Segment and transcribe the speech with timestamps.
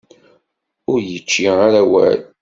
[0.91, 2.19] Ur yečči ara awal.